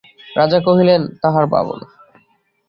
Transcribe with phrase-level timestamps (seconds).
[0.35, 1.85] রাজা কহিলেন, তাহার ভাবনা?